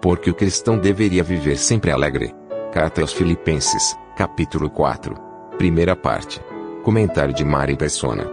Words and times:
porque 0.00 0.30
o 0.30 0.34
cristão 0.34 0.78
deveria 0.78 1.22
viver 1.22 1.56
sempre 1.56 1.90
alegre. 1.90 2.32
Carta 2.72 3.02
aos 3.02 3.12
Filipenses, 3.12 3.96
capítulo 4.16 4.70
4. 4.70 5.14
Primeira 5.58 5.94
parte. 5.94 6.40
Comentário 6.82 7.34
de 7.34 7.44
Mari 7.44 7.76
Persona. 7.76 8.26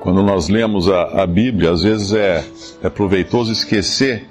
Quando 0.00 0.22
nós 0.22 0.48
lemos 0.48 0.88
a, 0.88 1.22
a 1.22 1.26
Bíblia, 1.26 1.72
às 1.72 1.82
vezes 1.82 2.12
é, 2.12 2.44
é 2.82 2.88
proveitoso 2.88 3.50
esquecer 3.50 4.28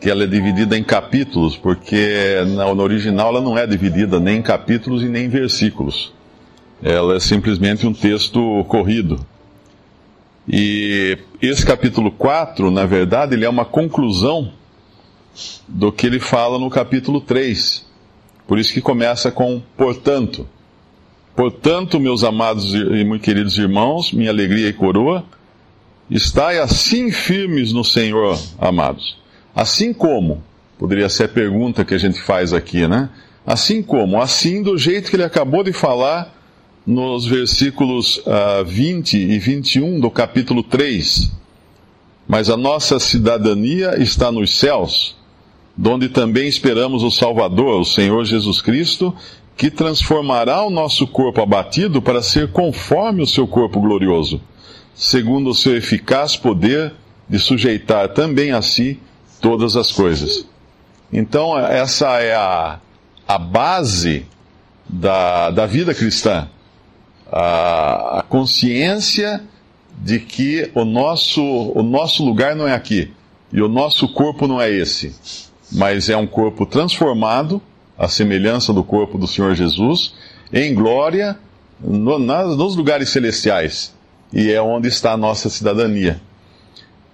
que 0.00 0.10
ela 0.10 0.24
é 0.24 0.26
dividida 0.26 0.76
em 0.76 0.84
capítulos, 0.84 1.56
porque 1.56 2.36
no 2.46 2.82
original 2.82 3.28
ela 3.30 3.40
não 3.40 3.56
é 3.56 3.66
dividida 3.66 4.18
nem 4.20 4.38
em 4.38 4.42
capítulos 4.42 5.02
e 5.02 5.08
nem 5.08 5.26
em 5.26 5.28
versículos. 5.28 6.12
Ela 6.82 7.16
é 7.16 7.20
simplesmente 7.20 7.86
um 7.86 7.92
texto 7.92 8.64
corrido. 8.68 9.24
E 10.48 11.16
esse 11.40 11.64
capítulo 11.64 12.10
4, 12.10 12.70
na 12.70 12.84
verdade, 12.84 13.34
ele 13.34 13.44
é 13.44 13.48
uma 13.48 13.64
conclusão 13.64 14.52
do 15.66 15.90
que 15.92 16.06
ele 16.06 16.20
fala 16.20 16.58
no 16.58 16.68
capítulo 16.70 17.20
3. 17.20 17.86
Por 18.46 18.58
isso 18.58 18.72
que 18.72 18.80
começa 18.80 19.30
com 19.30 19.62
portanto. 19.76 20.46
Portanto, 21.34 21.98
meus 21.98 22.24
amados 22.24 22.74
e 22.74 23.04
muito 23.04 23.22
queridos 23.22 23.56
irmãos, 23.56 24.12
minha 24.12 24.30
alegria 24.30 24.68
e 24.68 24.72
coroa, 24.72 25.24
estai 26.10 26.58
assim 26.58 27.10
firmes 27.10 27.72
no 27.72 27.82
Senhor, 27.82 28.38
amados. 28.58 29.16
Assim 29.54 29.94
como, 29.94 30.42
poderia 30.78 31.08
ser 31.08 31.24
a 31.24 31.28
pergunta 31.28 31.84
que 31.84 31.94
a 31.94 31.98
gente 31.98 32.20
faz 32.20 32.52
aqui, 32.52 32.86
né? 32.86 33.08
Assim 33.46 33.82
como, 33.82 34.20
assim 34.20 34.62
do 34.62 34.76
jeito 34.76 35.08
que 35.08 35.16
ele 35.16 35.24
acabou 35.24 35.64
de 35.64 35.72
falar 35.72 36.34
nos 36.86 37.26
versículos 37.26 38.18
uh, 38.18 38.60
ah, 38.60 38.62
20 38.64 39.16
e 39.16 39.38
21 39.38 40.00
do 40.00 40.10
capítulo 40.10 40.62
3. 40.62 41.30
Mas 42.26 42.50
a 42.50 42.56
nossa 42.56 42.98
cidadania 42.98 44.00
está 44.00 44.30
nos 44.30 44.58
céus, 44.58 45.16
donde 45.76 46.08
também 46.08 46.48
esperamos 46.48 47.02
o 47.02 47.10
Salvador, 47.10 47.80
o 47.80 47.84
Senhor 47.84 48.24
Jesus 48.24 48.60
Cristo, 48.60 49.14
que 49.56 49.70
transformará 49.70 50.62
o 50.62 50.70
nosso 50.70 51.06
corpo 51.06 51.40
abatido 51.40 52.00
para 52.00 52.22
ser 52.22 52.50
conforme 52.52 53.22
o 53.22 53.26
seu 53.26 53.46
corpo 53.46 53.80
glorioso, 53.80 54.40
segundo 54.94 55.50
o 55.50 55.54
seu 55.54 55.76
eficaz 55.76 56.36
poder 56.36 56.92
de 57.28 57.38
sujeitar 57.38 58.08
também 58.08 58.52
a 58.52 58.62
si 58.62 58.98
todas 59.40 59.76
as 59.76 59.90
coisas. 59.90 60.46
Então, 61.12 61.58
essa 61.58 62.20
é 62.20 62.34
a, 62.34 62.78
a 63.26 63.38
base 63.38 64.26
da, 64.88 65.50
da 65.50 65.66
vida 65.66 65.94
cristã 65.94 66.48
a, 67.32 68.18
a 68.18 68.22
consciência 68.22 69.42
de 69.98 70.20
que 70.20 70.70
o 70.74 70.84
nosso, 70.84 71.42
o 71.42 71.82
nosso 71.82 72.22
lugar 72.22 72.54
não 72.54 72.68
é 72.68 72.74
aqui 72.74 73.10
e 73.50 73.62
o 73.62 73.68
nosso 73.68 74.08
corpo 74.08 74.46
não 74.46 74.60
é 74.60 74.70
esse, 74.70 75.14
mas 75.72 76.08
é 76.08 76.16
um 76.16 76.26
corpo 76.26 76.66
transformado, 76.66 77.60
à 77.98 78.08
semelhança 78.08 78.72
do 78.72 78.84
corpo 78.84 79.18
do 79.18 79.26
Senhor 79.26 79.54
Jesus, 79.54 80.14
em 80.52 80.74
glória 80.74 81.38
no, 81.80 82.18
nas, 82.18 82.56
nos 82.56 82.76
lugares 82.76 83.08
celestiais, 83.08 83.94
e 84.32 84.50
é 84.50 84.60
onde 84.60 84.88
está 84.88 85.12
a 85.12 85.16
nossa 85.16 85.48
cidadania. 85.48 86.20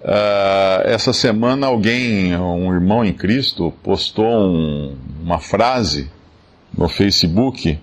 Uh, 0.00 0.86
essa 0.86 1.12
semana 1.12 1.66
alguém, 1.66 2.36
um 2.36 2.72
irmão 2.72 3.04
em 3.04 3.12
Cristo, 3.12 3.72
postou 3.82 4.26
um, 4.26 4.96
uma 5.22 5.40
frase 5.40 6.08
no 6.76 6.88
Facebook 6.88 7.78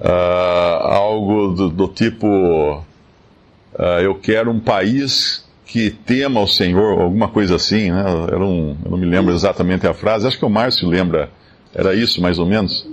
uh, 0.00 0.86
algo 0.86 1.48
do, 1.48 1.68
do 1.68 1.88
tipo: 1.88 2.26
uh, 2.26 3.82
Eu 4.02 4.14
quero 4.14 4.50
um 4.50 4.60
país 4.60 5.43
que 5.74 5.90
tema 5.90 6.40
o 6.40 6.46
Senhor, 6.46 7.00
alguma 7.00 7.26
coisa 7.26 7.56
assim, 7.56 7.90
né? 7.90 8.04
Era 8.28 8.44
um, 8.44 8.76
eu 8.84 8.92
não 8.92 8.96
me 8.96 9.06
lembro 9.06 9.34
exatamente 9.34 9.84
a 9.88 9.92
frase, 9.92 10.24
acho 10.24 10.38
que 10.38 10.44
o 10.44 10.48
Márcio 10.48 10.88
lembra, 10.88 11.30
era 11.74 11.92
isso 11.96 12.22
mais 12.22 12.38
ou 12.38 12.46
menos? 12.46 12.86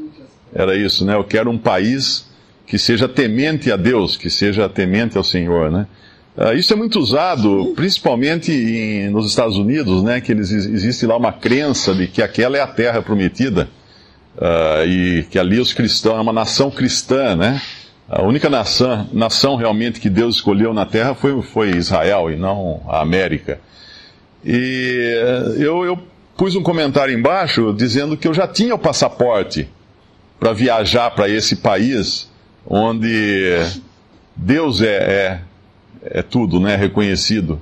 Era 0.51 0.75
isso, 0.75 1.05
né? 1.05 1.13
Eu 1.13 1.23
quero 1.23 1.51
um 1.51 1.59
país 1.59 2.25
que 2.65 2.79
seja 2.79 3.07
temente 3.07 3.71
a 3.71 3.77
Deus, 3.77 4.17
que 4.17 4.31
seja 4.31 4.67
temente 4.67 5.15
ao 5.15 5.23
Senhor, 5.23 5.69
né? 5.69 5.85
Uh, 6.35 6.53
isso 6.53 6.73
é 6.73 6.75
muito 6.75 6.97
usado, 6.97 7.71
principalmente 7.75 8.51
em, 8.51 9.11
nos 9.11 9.29
Estados 9.29 9.59
Unidos, 9.59 10.01
né? 10.01 10.19
Que 10.19 10.31
eles, 10.31 10.49
existe 10.49 11.05
lá 11.05 11.15
uma 11.15 11.31
crença 11.31 11.93
de 11.93 12.07
que 12.07 12.23
aquela 12.23 12.57
é 12.57 12.61
a 12.61 12.67
terra 12.67 12.99
prometida. 12.99 13.69
Uh, 14.35 14.87
e 14.87 15.23
que 15.29 15.37
ali 15.37 15.59
os 15.59 15.71
cristãos, 15.71 16.17
é 16.17 16.21
uma 16.21 16.33
nação 16.33 16.71
cristã, 16.71 17.35
né? 17.35 17.61
A 18.13 18.23
única 18.23 18.49
nação, 18.49 19.07
nação 19.13 19.55
realmente 19.55 20.01
que 20.01 20.09
Deus 20.09 20.35
escolheu 20.35 20.73
na 20.73 20.85
terra 20.85 21.15
foi, 21.15 21.41
foi 21.41 21.69
Israel 21.69 22.29
e 22.29 22.35
não 22.35 22.81
a 22.89 22.99
América. 22.99 23.61
E 24.43 25.15
eh, 25.15 25.55
eu, 25.63 25.85
eu 25.85 25.97
pus 26.35 26.53
um 26.53 26.61
comentário 26.61 27.17
embaixo 27.17 27.73
dizendo 27.73 28.17
que 28.17 28.27
eu 28.27 28.33
já 28.33 28.45
tinha 28.45 28.75
o 28.75 28.77
passaporte 28.77 29.69
para 30.37 30.51
viajar 30.51 31.11
para 31.11 31.29
esse 31.29 31.55
país 31.55 32.29
onde 32.67 33.55
Deus 34.35 34.81
é, 34.81 34.87
é, 34.87 35.41
é 36.19 36.21
tudo, 36.21 36.59
né? 36.59 36.75
Reconhecido. 36.75 37.61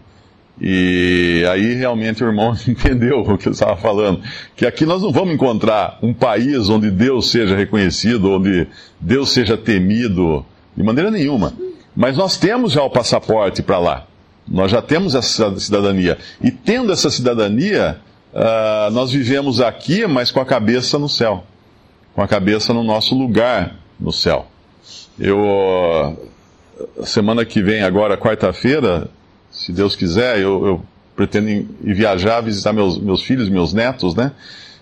E 0.62 1.46
aí 1.50 1.74
realmente 1.74 2.24
o 2.24 2.28
irmão 2.28 2.56
entendeu 2.68 3.22
o 3.22 3.38
que 3.38 3.48
eu 3.48 3.52
estava 3.52 3.78
falando. 3.78 4.22
Que 4.56 4.66
aqui 4.66 4.86
nós 4.86 5.02
não 5.02 5.12
vamos 5.12 5.34
encontrar 5.34 5.98
um 6.02 6.14
país 6.14 6.70
onde 6.70 6.92
Deus 6.92 7.32
seja 7.32 7.56
reconhecido, 7.56 8.32
onde 8.32 8.68
Deus 9.00 9.32
seja 9.32 9.58
temido, 9.58 10.46
de 10.76 10.84
maneira 10.84 11.10
nenhuma. 11.10 11.54
Mas 11.96 12.18
nós 12.18 12.38
temos 12.38 12.74
já 12.74 12.84
o 12.84 12.90
passaporte 12.90 13.62
para 13.62 13.80
lá. 13.80 14.06
Nós 14.48 14.72
já 14.72 14.82
temos 14.82 15.16
essa 15.16 15.58
cidadania. 15.60 16.18
E 16.42 16.52
tendo 16.52 16.92
essa 16.92 17.10
cidadania, 17.10 18.00
uh, 18.34 18.92
nós 18.92 19.12
vivemos 19.12 19.62
aqui, 19.62 20.08
mas 20.08 20.32
com 20.32 20.40
a 20.40 20.46
cabeça 20.46 20.98
no 20.98 21.08
céu. 21.08 21.44
Com 22.16 22.22
a 22.22 22.28
cabeça 22.28 22.74
no 22.74 22.84
nosso 22.84 23.16
lugar 23.16 23.76
no 24.00 24.12
céu. 24.12 24.48
Eu, 25.20 26.18
semana 27.04 27.46
que 27.46 27.62
vem, 27.62 27.84
agora, 27.84 28.18
quarta-feira, 28.18 29.10
se 29.60 29.74
Deus 29.74 29.96
quiser, 29.96 30.40
eu, 30.40 30.66
eu 30.66 30.82
pretendo 31.16 31.50
ir 31.50 31.68
viajar, 31.94 32.40
visitar 32.40 32.72
meus, 32.72 32.98
meus 32.98 33.22
filhos, 33.22 33.50
meus 33.50 33.74
netos, 33.74 34.16
né? 34.16 34.32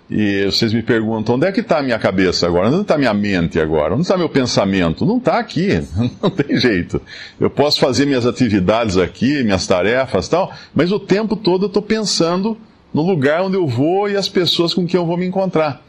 E 0.10 0.46
vocês 0.46 0.72
me 0.72 0.84
perguntam, 0.84 1.36
onde 1.36 1.48
é 1.48 1.52
que 1.52 1.60
está 1.62 1.80
a 1.80 1.84
minha 1.84 1.98
cabeça 1.98 2.46
agora? 2.46 2.70
Onde 2.70 2.82
está 2.82 2.98
minha 2.98 3.14
mente 3.14 3.60
agora? 3.60 3.94
Onde 3.94 4.04
está 4.04 4.16
meu 4.16 4.30
pensamento? 4.30 5.04
Não 5.04 5.18
está 5.18 5.40
aqui, 5.40 5.84
não 6.22 6.30
tem 6.30 6.58
jeito. 6.58 7.02
Eu 7.40 7.50
posso 7.50 7.80
fazer 7.80 8.06
minhas 8.06 8.26
atividades 8.26 8.98
aqui, 8.98 9.44
minhas 9.44 9.66
tarefas 9.66 10.30
tal, 10.30 10.54
mas 10.74 10.92
o 10.92 11.00
tempo 11.00 11.36
todo 11.36 11.64
eu 11.64 11.68
estou 11.68 11.82
pensando 11.82 12.56
no 12.94 13.02
lugar 13.02 13.42
onde 13.42 13.58
eu 13.58 13.68
vou 13.68 14.08
e 14.08 14.16
as 14.16 14.30
pessoas 14.30 14.74
com 14.74 14.86
quem 14.86 15.00
eu 15.00 15.06
vou 15.06 15.18
me 15.18 15.26
encontrar, 15.26 15.82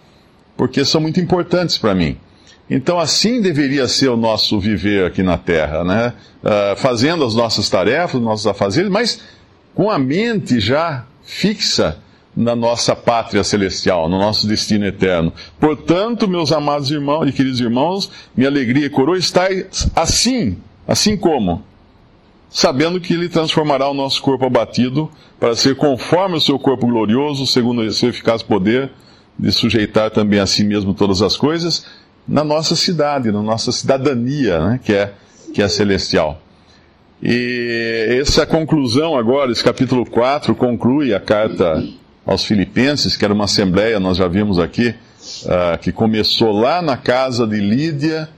porque 0.57 0.85
são 0.85 1.01
muito 1.01 1.21
importantes 1.21 1.77
para 1.77 1.95
mim. 1.95 2.17
Então, 2.71 2.99
assim 2.99 3.41
deveria 3.41 3.89
ser 3.89 4.09
o 4.09 4.17
nosso 4.17 4.61
viver 4.61 5.07
aqui 5.07 5.23
na 5.23 5.39
Terra, 5.39 5.83
né? 5.85 6.13
Uh, 6.43 6.77
fazendo 6.77 7.25
as 7.25 7.35
nossas 7.35 7.69
tarefas, 7.71 8.21
nossos 8.21 8.47
afazeres, 8.47 8.91
mas 8.91 9.21
com 9.75 9.91
a 9.91 9.99
mente 9.99 10.61
já 10.61 11.07
fixa 11.23 11.99
na 12.37 12.55
nossa 12.55 12.95
pátria 12.95 13.43
celestial, 13.43 14.09
no 14.09 14.19
nosso 14.19 14.47
destino 14.47 14.85
eterno. 14.87 15.33
Portanto, 15.59 16.29
meus 16.29 16.53
amados 16.53 16.91
irmãos 16.91 17.27
e 17.27 17.33
queridos 17.33 17.61
irmãos, 17.61 18.11
minha 18.37 18.49
alegria 18.49 18.87
e 18.87 18.91
coroa 18.91 19.19
está 19.19 19.49
assim, 19.97 20.59
assim 20.87 21.17
como, 21.17 21.65
sabendo 22.51 23.01
que 23.01 23.15
Ele 23.15 23.29
transformará 23.29 23.89
o 23.89 23.95
nosso 23.95 24.23
corpo 24.23 24.45
abatido 24.45 25.11
para 25.41 25.57
ser 25.57 25.75
conforme 25.75 26.37
o 26.37 26.41
seu 26.41 26.59
corpo 26.59 26.87
glorioso, 26.87 27.47
segundo 27.47 27.81
o 27.81 27.93
seu 27.93 28.11
eficaz 28.11 28.43
poder 28.43 28.91
de 29.39 29.51
sujeitar 29.51 30.11
também 30.11 30.39
a 30.39 30.47
si 30.47 30.65
mesmo 30.65 30.93
todas 30.93 31.23
as 31.23 31.37
coisas 31.37 31.87
na 32.29 32.45
nossa 32.45 32.77
cidade, 32.77 33.33
na 33.33 33.43
nossa 33.43 33.73
cidadania, 33.73 34.59
né, 34.61 34.81
que, 34.85 34.93
é, 34.93 35.13
que 35.55 35.63
é 35.63 35.69
celestial. 35.69 36.41
E 37.23 38.19
essa 38.21 38.47
conclusão 38.47 39.17
agora, 39.17 39.51
esse 39.51 39.65
capítulo 39.65 40.05
4, 40.05 40.55
conclui 40.55 41.15
a 41.15 41.19
carta 41.19 41.83
aos 42.25 42.45
Filipenses, 42.45 43.17
que 43.17 43.25
era 43.25 43.35
uma 43.35 43.45
assembleia, 43.45 43.99
nós 43.99 44.19
já 44.19 44.29
vimos 44.29 44.59
aqui, 44.59 44.95
uh, 45.45 45.79
que 45.81 45.91
começou 45.91 46.53
lá 46.53 46.81
na 46.81 46.97
casa 46.97 47.47
de 47.47 47.57
Lídia, 47.57 48.29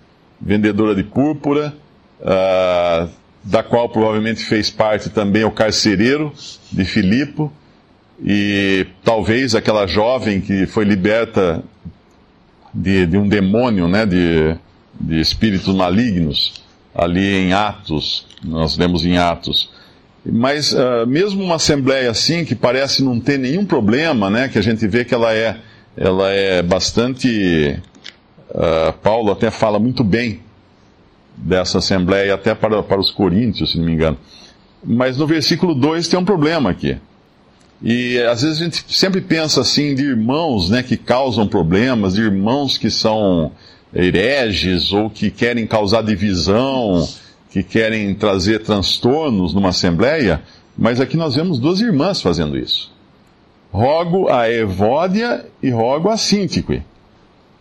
vendedora 0.40 0.94
de 0.94 1.02
púrpura, 1.02 1.74
uh, 2.20 3.10
da 3.42 3.62
qual 3.62 3.88
provavelmente 3.88 4.44
fez 4.44 4.70
parte 4.70 5.10
também 5.10 5.44
o 5.44 5.50
carcereiro 5.50 6.32
de 6.72 6.84
Filipo, 6.84 7.52
e 8.24 8.86
talvez 9.02 9.54
aquela 9.54 9.86
jovem 9.86 10.40
que 10.40 10.66
foi 10.66 10.84
liberta 10.84 11.62
de, 12.72 13.06
de 13.06 13.16
um 13.16 13.28
demônio, 13.28 13.88
né, 13.88 14.06
de, 14.06 14.56
de 15.00 15.20
espíritos 15.20 15.74
malignos, 15.74 16.62
ali 16.94 17.34
em 17.34 17.52
Atos, 17.52 18.26
nós 18.44 18.76
lemos 18.76 19.04
em 19.04 19.18
Atos. 19.18 19.70
Mas 20.24 20.72
uh, 20.72 21.06
mesmo 21.06 21.42
uma 21.42 21.56
assembleia 21.56 22.10
assim, 22.10 22.44
que 22.44 22.54
parece 22.54 23.02
não 23.02 23.18
ter 23.18 23.38
nenhum 23.38 23.64
problema, 23.64 24.28
né, 24.28 24.48
que 24.48 24.58
a 24.58 24.62
gente 24.62 24.86
vê 24.86 25.04
que 25.04 25.14
ela 25.14 25.32
é, 25.32 25.56
ela 25.96 26.30
é 26.30 26.62
bastante. 26.62 27.78
Uh, 28.50 28.92
Paulo 29.02 29.30
até 29.30 29.50
fala 29.50 29.78
muito 29.78 30.02
bem 30.02 30.40
dessa 31.36 31.78
assembleia, 31.78 32.34
até 32.34 32.54
para, 32.54 32.82
para 32.82 33.00
os 33.00 33.10
coríntios, 33.10 33.72
se 33.72 33.78
não 33.78 33.86
me 33.86 33.92
engano. 33.92 34.18
Mas 34.84 35.16
no 35.16 35.26
versículo 35.26 35.74
2 35.74 36.08
tem 36.08 36.18
um 36.18 36.24
problema 36.24 36.70
aqui. 36.70 36.98
E 37.82 38.18
às 38.20 38.42
vezes 38.42 38.60
a 38.60 38.64
gente 38.64 38.84
sempre 38.88 39.20
pensa 39.20 39.62
assim 39.62 39.94
de 39.94 40.04
irmãos 40.04 40.68
né, 40.68 40.82
que 40.82 40.96
causam 40.96 41.46
problemas, 41.46 42.14
de 42.14 42.20
irmãos 42.20 42.76
que 42.76 42.90
são 42.90 43.52
hereges 43.94 44.92
ou 44.92 45.08
que 45.08 45.30
querem 45.30 45.66
causar 45.66 46.02
divisão, 46.02 47.08
que 47.50 47.62
querem 47.62 48.14
trazer 48.14 48.60
transtornos 48.60 49.54
numa 49.54 49.70
assembleia, 49.70 50.42
mas 50.76 51.00
aqui 51.00 51.16
nós 51.16 51.34
vemos 51.34 51.58
duas 51.58 51.80
irmãs 51.80 52.20
fazendo 52.20 52.56
isso. 52.56 52.92
Rogo 53.72 54.28
a 54.28 54.50
Evódia 54.50 55.46
e 55.62 55.70
rogo 55.70 56.08
a 56.08 56.16
Síntique, 56.16 56.82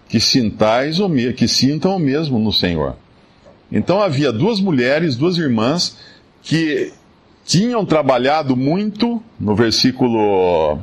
que 0.07 0.19
sintais 0.19 0.99
o 0.99 1.09
que 1.35 1.47
sintam 1.47 1.95
o 1.95 1.99
mesmo 1.99 2.39
no 2.39 2.51
Senhor. 2.51 2.95
Então 3.71 4.01
havia 4.01 4.31
duas 4.31 4.59
mulheres, 4.59 5.15
duas 5.15 5.37
irmãs, 5.37 5.97
que 6.41 6.91
tinham 7.49 7.83
trabalhado 7.83 8.55
muito, 8.55 9.19
no 9.39 9.55
versículo 9.55 10.77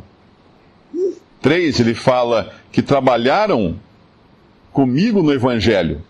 3 1.40 1.78
ele 1.78 1.94
fala 1.94 2.52
que 2.72 2.82
trabalharam 2.82 3.76
comigo 4.72 5.22
no 5.22 5.32
Evangelho, 5.32 6.02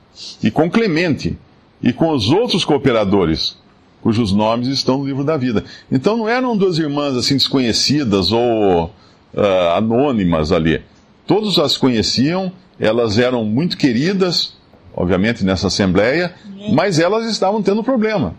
e 0.42 0.50
com 0.50 0.70
Clemente, 0.70 1.38
e 1.82 1.92
com 1.92 2.10
os 2.10 2.30
outros 2.30 2.64
cooperadores, 2.64 3.58
cujos 4.00 4.32
nomes 4.32 4.68
estão 4.68 4.96
no 4.96 5.04
livro 5.04 5.24
da 5.24 5.36
vida. 5.36 5.62
Então 5.92 6.16
não 6.16 6.26
eram 6.26 6.56
duas 6.56 6.78
irmãs 6.78 7.14
assim 7.16 7.34
desconhecidas 7.34 8.32
ou 8.32 8.86
uh, 8.86 9.76
anônimas 9.76 10.52
ali. 10.52 10.80
Todos 11.26 11.58
as 11.58 11.76
conheciam, 11.76 12.50
elas 12.80 13.18
eram 13.18 13.44
muito 13.44 13.76
queridas, 13.76 14.56
obviamente, 14.94 15.44
nessa 15.44 15.66
assembleia, 15.66 16.34
mas 16.72 16.98
elas 16.98 17.30
estavam 17.30 17.62
tendo 17.62 17.84
problema. 17.84 18.34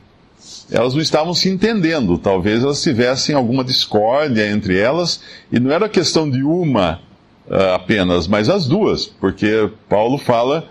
Elas 0.71 0.93
não 0.93 1.01
estavam 1.01 1.33
se 1.33 1.49
entendendo, 1.49 2.17
talvez 2.17 2.63
elas 2.63 2.81
tivessem 2.81 3.33
alguma 3.35 3.63
discórdia 3.63 4.49
entre 4.49 4.77
elas, 4.77 5.21
e 5.51 5.59
não 5.59 5.71
era 5.71 5.87
questão 5.87 6.29
de 6.29 6.43
uma 6.43 6.99
uh, 7.47 7.73
apenas, 7.75 8.27
mas 8.27 8.49
as 8.49 8.67
duas, 8.67 9.05
porque 9.05 9.69
Paulo 9.87 10.17
fala 10.17 10.67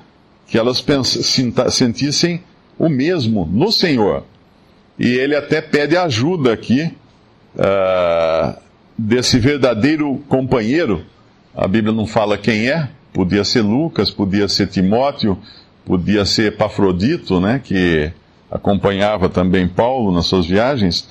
que 0.47 0.59
elas 0.59 0.85
sentissem 1.71 2.43
o 2.79 2.89
mesmo 2.89 3.49
no 3.51 3.73
Senhor. 3.73 4.25
E 4.99 5.09
ele 5.09 5.35
até 5.35 5.61
pede 5.61 5.97
ajuda 5.97 6.53
aqui 6.53 6.93
uh, 7.55 8.59
desse 8.97 9.39
verdadeiro 9.39 10.23
companheiro. 10.29 11.05
A 11.55 11.67
Bíblia 11.67 11.93
não 11.93 12.07
fala 12.07 12.39
quem 12.39 12.69
é, 12.69 12.89
podia 13.13 13.45
ser 13.45 13.63
Lucas, 13.63 14.11
podia 14.11 14.47
ser 14.47 14.69
Timóteo, 14.69 15.39
podia 15.85 16.25
ser 16.25 16.53
Epafrodito, 16.53 17.41
né, 17.41 17.61
que 17.63 18.13
acompanhava 18.51 19.29
também 19.29 19.69
Paulo 19.69 20.13
nas 20.13 20.27
suas 20.27 20.47
viagens, 20.47 21.09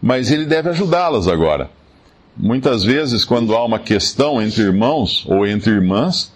mas 0.00 0.30
ele 0.30 0.46
deve 0.46 0.70
ajudá-las 0.70 1.28
agora. 1.28 1.70
Muitas 2.36 2.84
vezes, 2.84 3.24
quando 3.24 3.54
há 3.54 3.64
uma 3.64 3.78
questão 3.78 4.40
entre 4.40 4.62
irmãos 4.62 5.24
ou 5.26 5.46
entre 5.46 5.72
irmãs, 5.72 6.32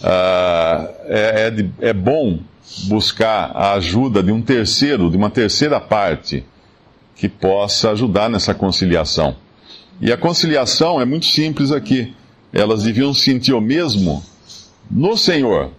uh, 0.00 0.88
é, 1.04 1.52
é, 1.80 1.88
é 1.88 1.92
bom 1.92 2.38
buscar 2.84 3.50
a 3.54 3.74
ajuda 3.74 4.22
de 4.22 4.32
um 4.32 4.40
terceiro, 4.40 5.10
de 5.10 5.16
uma 5.16 5.28
terceira 5.28 5.78
parte, 5.80 6.44
que 7.16 7.28
possa 7.28 7.90
ajudar 7.90 8.30
nessa 8.30 8.54
conciliação. 8.54 9.36
E 10.00 10.10
a 10.10 10.16
conciliação 10.16 11.00
é 11.00 11.04
muito 11.04 11.26
simples 11.26 11.70
aqui. 11.70 12.14
Elas 12.52 12.82
deviam 12.82 13.12
sentir 13.14 13.52
o 13.52 13.60
mesmo 13.60 14.22
no 14.90 15.16
Senhor. 15.16 15.70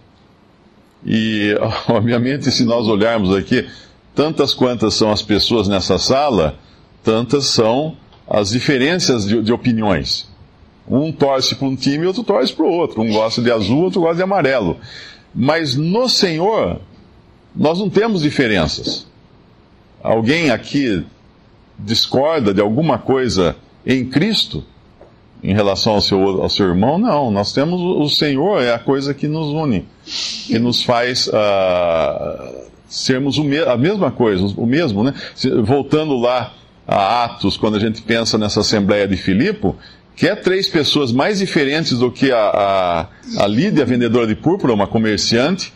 Obviamente, 1.87 2.49
se 2.51 2.63
nós 2.63 2.87
olharmos 2.87 3.35
aqui, 3.35 3.67
tantas 4.15 4.53
quantas 4.53 4.93
são 4.93 5.11
as 5.11 5.21
pessoas 5.21 5.67
nessa 5.67 5.97
sala, 5.97 6.57
tantas 7.03 7.45
são 7.45 7.97
as 8.27 8.49
diferenças 8.49 9.25
de, 9.25 9.41
de 9.41 9.51
opiniões. 9.51 10.31
Um 10.87 11.11
torce 11.11 11.55
para 11.55 11.67
um 11.67 11.75
time 11.75 12.03
e 12.03 12.07
outro 12.07 12.23
torce 12.23 12.53
para 12.53 12.65
o 12.65 12.69
outro. 12.69 13.01
Um 13.01 13.11
gosta 13.11 13.41
de 13.41 13.51
azul, 13.51 13.83
outro 13.83 14.01
gosta 14.01 14.17
de 14.17 14.23
amarelo. 14.23 14.77
Mas 15.33 15.75
no 15.75 16.09
Senhor, 16.09 16.79
nós 17.55 17.79
não 17.79 17.89
temos 17.89 18.21
diferenças. 18.21 19.07
Alguém 20.01 20.49
aqui 20.49 21.05
discorda 21.79 22.53
de 22.53 22.61
alguma 22.61 22.97
coisa 22.97 23.55
em 23.85 24.05
Cristo, 24.05 24.63
em 25.43 25.53
relação 25.53 25.93
ao 25.93 26.01
seu, 26.01 26.41
ao 26.41 26.49
seu 26.49 26.67
irmão? 26.67 26.97
Não, 26.97 27.29
nós 27.29 27.51
temos 27.51 27.81
o 27.81 28.07
Senhor, 28.09 28.61
é 28.61 28.73
a 28.73 28.79
coisa 28.79 29.13
que 29.13 29.27
nos 29.27 29.47
une, 29.47 29.85
que 30.47 30.57
nos 30.57 30.83
faz 30.83 31.27
uh, 31.27 32.63
sermos 32.87 33.37
me 33.39 33.59
a 33.59 33.75
mesma 33.75 34.11
coisa, 34.11 34.45
o 34.57 34.65
mesmo, 34.65 35.03
né? 35.03 35.13
Voltando 35.63 36.17
lá 36.17 36.53
a 36.87 37.25
Atos, 37.25 37.57
quando 37.57 37.75
a 37.75 37.79
gente 37.79 38.01
pensa 38.01 38.37
nessa 38.37 38.61
Assembleia 38.61 39.07
de 39.07 39.17
Filipe, 39.17 39.73
que 40.15 40.27
é 40.27 40.35
três 40.35 40.69
pessoas 40.69 41.11
mais 41.11 41.39
diferentes 41.39 41.97
do 41.97 42.11
que 42.11 42.31
a, 42.31 42.37
a, 43.37 43.43
a 43.43 43.47
Lídia, 43.47 43.83
vendedora 43.83 44.27
de 44.27 44.35
púrpura, 44.35 44.73
uma 44.73 44.87
comerciante, 44.87 45.73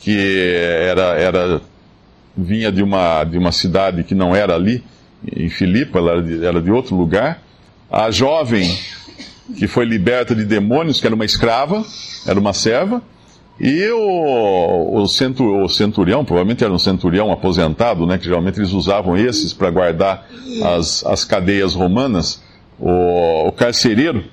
que 0.00 0.54
era, 0.86 1.18
era 1.18 1.60
vinha 2.36 2.70
de 2.70 2.82
uma, 2.82 3.24
de 3.24 3.38
uma 3.38 3.52
cidade 3.52 4.04
que 4.04 4.14
não 4.14 4.34
era 4.34 4.54
ali, 4.54 4.84
em 5.36 5.48
Filipe, 5.48 5.96
ela 5.96 6.12
era 6.12 6.22
de, 6.22 6.44
era 6.44 6.62
de 6.62 6.70
outro 6.70 6.96
lugar. 6.96 7.42
A 7.90 8.10
jovem 8.10 8.78
que 9.56 9.66
foi 9.66 9.84
liberta 9.84 10.34
de 10.34 10.44
demônios, 10.44 11.00
que 11.00 11.06
era 11.06 11.14
uma 11.14 11.24
escrava, 11.24 11.84
era 12.26 12.38
uma 12.38 12.52
serva. 12.52 13.02
E 13.58 13.90
o, 13.90 15.02
o, 15.02 15.06
centur, 15.06 15.62
o, 15.64 15.68
centurião, 15.68 16.24
provavelmente 16.24 16.64
era 16.64 16.72
um 16.72 16.78
centurião 16.78 17.30
aposentado, 17.30 18.06
né, 18.06 18.16
que 18.16 18.24
geralmente 18.24 18.58
eles 18.58 18.72
usavam 18.72 19.18
esses 19.18 19.52
para 19.52 19.70
guardar 19.70 20.26
as, 20.64 21.04
as 21.04 21.24
cadeias 21.24 21.74
romanas, 21.74 22.42
o, 22.78 23.48
o 23.48 23.52
carcereiro, 23.52 24.24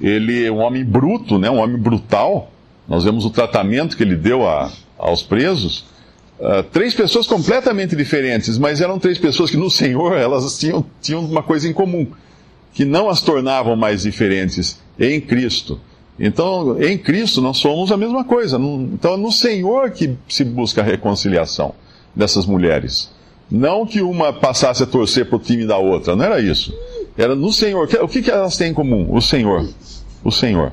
ele 0.00 0.44
é 0.44 0.50
um 0.50 0.58
homem 0.58 0.84
bruto, 0.84 1.38
né, 1.38 1.48
um 1.48 1.58
homem 1.58 1.76
brutal. 1.76 2.50
Nós 2.88 3.04
vemos 3.04 3.24
o 3.24 3.30
tratamento 3.30 3.96
que 3.96 4.02
ele 4.02 4.16
deu 4.16 4.48
a, 4.48 4.72
aos 4.98 5.22
presos. 5.22 5.84
Uh, 6.40 6.62
três 6.72 6.94
pessoas 6.94 7.26
completamente 7.26 7.94
diferentes, 7.94 8.58
mas 8.58 8.80
eram 8.80 8.98
três 8.98 9.18
pessoas 9.18 9.50
que 9.50 9.56
no 9.56 9.70
Senhor 9.70 10.16
elas 10.16 10.58
tinham, 10.58 10.84
tinham 11.00 11.24
uma 11.24 11.42
coisa 11.42 11.68
em 11.68 11.72
comum, 11.72 12.06
que 12.72 12.84
não 12.84 13.08
as 13.08 13.22
tornavam 13.22 13.76
mais 13.76 14.02
diferentes 14.02 14.80
em 14.98 15.20
Cristo. 15.20 15.80
Então, 16.18 16.80
em 16.80 16.98
Cristo, 16.98 17.40
nós 17.40 17.56
somos 17.56 17.90
a 17.90 17.96
mesma 17.96 18.24
coisa. 18.24 18.58
Então, 18.92 19.14
é 19.14 19.16
no 19.16 19.32
Senhor 19.32 19.90
que 19.90 20.16
se 20.28 20.44
busca 20.44 20.82
a 20.82 20.84
reconciliação 20.84 21.74
dessas 22.14 22.44
mulheres. 22.44 23.10
Não 23.50 23.86
que 23.86 24.02
uma 24.02 24.32
passasse 24.32 24.82
a 24.82 24.86
torcer 24.86 25.26
para 25.26 25.36
o 25.36 25.40
time 25.40 25.66
da 25.66 25.78
outra, 25.78 26.14
não 26.14 26.24
era 26.24 26.40
isso. 26.40 26.72
Era 27.16 27.34
no 27.34 27.52
Senhor. 27.52 27.88
O 28.02 28.08
que, 28.08 28.30
elas 28.30 28.56
têm 28.56 28.70
em 28.70 28.74
comum? 28.74 29.08
O 29.10 29.20
Senhor. 29.20 29.68
O 30.22 30.30
Senhor. 30.30 30.72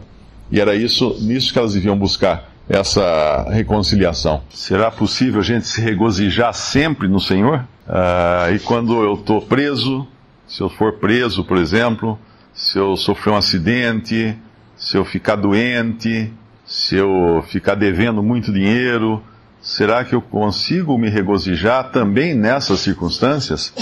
E 0.51 0.59
era 0.59 0.75
isso, 0.75 1.17
nisso 1.21 1.51
que 1.51 1.59
elas 1.59 1.73
deviam 1.73 1.97
buscar 1.97 2.51
essa 2.69 3.47
reconciliação. 3.49 4.41
Será 4.49 4.91
possível 4.91 5.39
a 5.39 5.43
gente 5.43 5.67
se 5.67 5.81
regozijar 5.81 6.53
sempre 6.53 7.07
no 7.07 7.19
Senhor? 7.19 7.65
Ah, 7.87 8.49
e 8.53 8.59
quando 8.59 9.01
eu 9.01 9.15
estou 9.15 9.41
preso, 9.41 10.05
se 10.47 10.61
eu 10.61 10.69
for 10.69 10.93
preso, 10.93 11.43
por 11.43 11.57
exemplo, 11.57 12.17
se 12.53 12.77
eu 12.79 12.95
sofrer 12.95 13.31
um 13.31 13.37
acidente, 13.37 14.35
se 14.75 14.97
eu 14.97 15.03
ficar 15.03 15.35
doente, 15.35 16.31
se 16.65 16.95
eu 16.95 17.43
ficar 17.47 17.75
devendo 17.75 18.23
muito 18.23 18.51
dinheiro, 18.51 19.21
será 19.61 20.03
que 20.03 20.15
eu 20.15 20.21
consigo 20.21 20.97
me 20.97 21.09
regozijar 21.09 21.91
também 21.91 22.33
nessas 22.33 22.79
circunstâncias? 22.79 23.73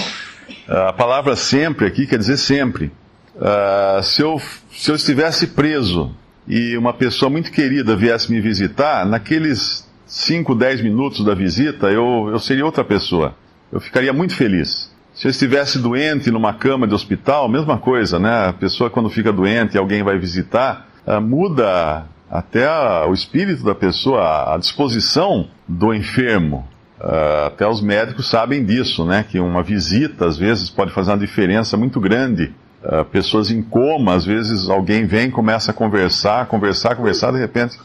A 0.68 0.92
palavra 0.92 1.36
sempre 1.36 1.86
aqui 1.86 2.08
quer 2.08 2.18
dizer 2.18 2.38
sempre. 2.38 2.92
Uh, 3.36 4.02
se, 4.02 4.22
eu, 4.22 4.42
se 4.72 4.90
eu 4.90 4.96
estivesse 4.96 5.48
preso 5.48 6.16
e 6.48 6.78
uma 6.78 6.94
pessoa 6.94 7.30
muito 7.30 7.52
querida 7.52 7.96
viesse 7.96 8.32
me 8.32 8.40
visitar, 8.40 9.06
naqueles 9.06 9.88
5, 10.06 10.56
10 10.56 10.82
minutos 10.82 11.24
da 11.24 11.34
visita, 11.34 11.88
eu, 11.88 12.30
eu 12.32 12.40
seria 12.40 12.66
outra 12.66 12.84
pessoa. 12.84 13.36
Eu 13.72 13.80
ficaria 13.80 14.14
muito 14.14 14.36
feliz. 14.36 14.95
Se 15.16 15.28
eu 15.28 15.32
estivesse 15.32 15.80
doente 15.80 16.30
numa 16.30 16.54
cama 16.54 16.86
de 16.86 16.94
hospital, 16.94 17.48
mesma 17.48 17.78
coisa, 17.78 18.20
né? 18.20 18.50
A 18.50 18.54
pessoa 18.54 18.90
quando 18.90 19.10
fica 19.10 19.32
doente 19.32 19.76
e 19.76 19.78
alguém 19.78 20.04
vai 20.04 20.18
visitar, 20.18 20.90
uh, 21.08 21.22
muda 21.22 22.04
até 22.30 22.68
o 23.08 23.14
espírito 23.14 23.64
da 23.64 23.74
pessoa, 23.74 24.54
a 24.54 24.58
disposição 24.58 25.48
do 25.66 25.94
enfermo. 25.94 26.68
Uh, 27.00 27.48
até 27.48 27.66
os 27.66 27.82
médicos 27.82 28.30
sabem 28.30 28.66
disso, 28.66 29.06
né? 29.06 29.24
Que 29.24 29.40
uma 29.40 29.64
visita 29.64 30.26
às 30.26 30.38
vezes 30.38 30.70
pode 30.70 30.92
fazer 30.92 31.12
uma 31.12 31.18
diferença 31.18 31.78
muito 31.78 31.98
grande. 31.98 32.54
Uh, 32.84 33.06
pessoas 33.06 33.50
em 33.50 33.62
coma, 33.64 34.16
às 34.16 34.26
vezes 34.26 34.70
alguém 34.70 35.06
vem, 35.06 35.32
começa 35.32 35.72
a 35.72 35.74
conversar, 35.74 36.46
conversar, 36.48 36.94
conversar, 36.98 37.32
de 37.32 37.40
repente 37.40 37.80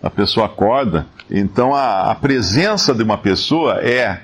a 0.00 0.08
pessoa 0.08 0.46
acorda. 0.46 1.06
Então 1.28 1.74
a, 1.74 2.12
a 2.12 2.14
presença 2.14 2.94
de 2.94 3.02
uma 3.02 3.18
pessoa 3.18 3.80
é 3.80 4.20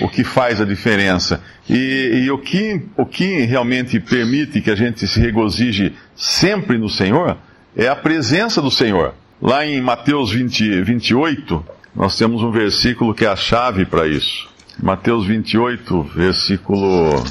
o 0.00 0.08
que 0.08 0.24
faz 0.24 0.60
a 0.60 0.64
diferença. 0.64 1.42
E, 1.68 2.24
e, 2.24 2.30
o, 2.30 2.38
que, 2.38 2.82
o 2.96 3.06
que 3.06 3.40
realmente 3.40 3.98
permite 3.98 4.60
que 4.60 4.70
a 4.70 4.76
gente 4.76 5.06
se 5.06 5.20
regozije 5.20 5.94
sempre 6.14 6.78
no 6.78 6.88
Senhor 6.88 7.36
é 7.76 7.88
a 7.88 7.96
presença 7.96 8.60
do 8.60 8.70
Senhor. 8.70 9.14
Lá 9.40 9.66
em 9.66 9.80
Mateus 9.80 10.32
20, 10.32 10.82
28, 10.82 11.64
nós 11.94 12.16
temos 12.16 12.42
um 12.42 12.50
versículo 12.50 13.14
que 13.14 13.24
é 13.24 13.28
a 13.28 13.36
chave 13.36 13.84
para 13.84 14.06
isso. 14.06 14.48
Mateus 14.82 15.26
28, 15.26 16.02
versículo 16.14 17.24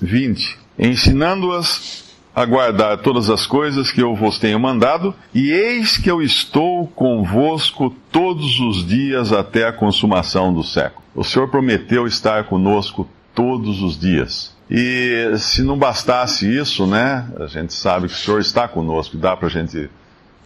20. 0.00 0.58
ensinando-as 0.78 2.05
a 2.36 2.44
guardar 2.44 2.98
todas 2.98 3.30
as 3.30 3.46
coisas 3.46 3.90
que 3.90 4.02
eu 4.02 4.14
vos 4.14 4.38
tenho 4.38 4.60
mandado, 4.60 5.14
e 5.34 5.50
eis 5.50 5.96
que 5.96 6.10
eu 6.10 6.20
estou 6.20 6.86
convosco 6.88 7.88
todos 8.12 8.60
os 8.60 8.86
dias 8.86 9.32
até 9.32 9.66
a 9.66 9.72
consumação 9.72 10.52
do 10.52 10.62
século. 10.62 11.02
O 11.14 11.24
Senhor 11.24 11.48
prometeu 11.48 12.06
estar 12.06 12.44
conosco 12.44 13.08
todos 13.34 13.80
os 13.80 13.98
dias. 13.98 14.54
E 14.70 15.32
se 15.38 15.62
não 15.62 15.78
bastasse 15.78 16.46
isso, 16.46 16.86
né? 16.86 17.26
A 17.40 17.46
gente 17.46 17.72
sabe 17.72 18.06
que 18.06 18.12
o 18.12 18.18
Senhor 18.18 18.40
está 18.40 18.68
conosco, 18.68 19.16
dá 19.16 19.34
para 19.34 19.48
a 19.48 19.50
gente 19.50 19.88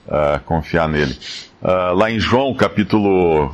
uh, 0.07 0.39
confiar 0.45 0.89
nele. 0.89 1.19
Uh, 1.61 1.95
lá 1.97 2.09
em 2.09 2.21
João 2.21 2.55
capítulo 2.55 3.53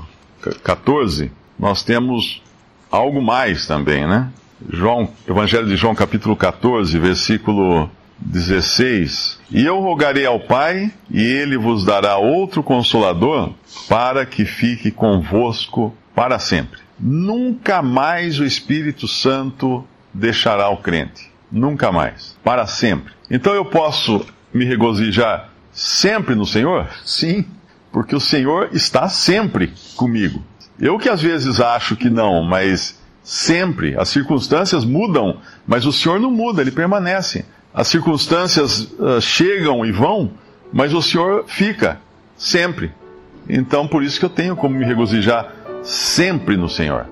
14, 0.62 1.32
nós 1.58 1.82
temos 1.82 2.42
algo 2.90 3.22
mais 3.22 3.66
também, 3.66 4.06
né? 4.06 4.28
João, 4.70 5.08
Evangelho 5.26 5.66
de 5.66 5.76
João 5.76 5.94
capítulo 5.94 6.36
14, 6.36 6.98
versículo 6.98 7.88
16: 8.18 9.38
E 9.50 9.64
eu 9.64 9.80
rogarei 9.80 10.26
ao 10.26 10.40
Pai, 10.40 10.92
e 11.10 11.22
ele 11.22 11.56
vos 11.56 11.84
dará 11.84 12.16
outro 12.16 12.62
consolador, 12.62 13.52
para 13.88 14.24
que 14.24 14.44
fique 14.44 14.90
convosco 14.90 15.94
para 16.14 16.38
sempre. 16.38 16.80
Nunca 16.98 17.82
mais 17.82 18.40
o 18.40 18.44
Espírito 18.44 19.06
Santo 19.06 19.84
deixará 20.12 20.68
o 20.70 20.78
crente. 20.78 21.30
Nunca 21.52 21.92
mais. 21.92 22.36
Para 22.42 22.66
sempre. 22.66 23.12
Então 23.30 23.54
eu 23.54 23.64
posso 23.64 24.24
me 24.52 24.64
regozijar 24.64 25.50
sempre 25.72 26.34
no 26.34 26.46
Senhor? 26.46 26.88
Sim, 27.04 27.44
porque 27.92 28.16
o 28.16 28.20
Senhor 28.20 28.70
está 28.72 29.08
sempre 29.08 29.72
comigo. 29.94 30.42
Eu 30.80 30.98
que 30.98 31.08
às 31.08 31.20
vezes 31.20 31.60
acho 31.60 31.96
que 31.96 32.10
não, 32.10 32.42
mas 32.42 33.00
sempre. 33.22 33.98
As 33.98 34.08
circunstâncias 34.08 34.84
mudam, 34.84 35.40
mas 35.66 35.84
o 35.84 35.92
Senhor 35.92 36.18
não 36.18 36.30
muda, 36.30 36.62
ele 36.62 36.70
permanece. 36.70 37.44
As 37.76 37.88
circunstâncias 37.88 38.90
uh, 38.92 39.20
chegam 39.20 39.84
e 39.84 39.92
vão, 39.92 40.30
mas 40.72 40.94
o 40.94 41.02
Senhor 41.02 41.44
fica 41.46 42.00
sempre. 42.34 42.90
Então, 43.46 43.86
por 43.86 44.02
isso 44.02 44.18
que 44.18 44.24
eu 44.24 44.30
tenho 44.30 44.56
como 44.56 44.78
me 44.78 44.84
regozijar 44.86 45.54
sempre 45.82 46.56
no 46.56 46.70
Senhor. 46.70 47.06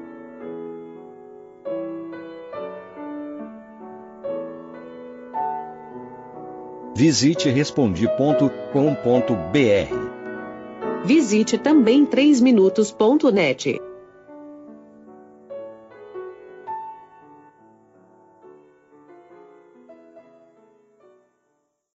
Visite 6.96 7.50
respondi.com.br. 7.50 8.48
Visite 11.04 11.58
também 11.58 12.06
3minutos.net. 12.06 13.83